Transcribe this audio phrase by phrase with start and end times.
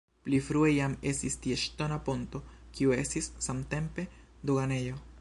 [0.27, 2.43] Pli frue jam estis tie ŝtona ponto,
[2.79, 4.11] kiu estis samtempe
[4.53, 5.03] doganejo.